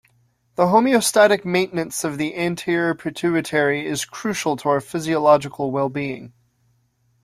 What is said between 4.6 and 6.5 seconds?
our physiological well being.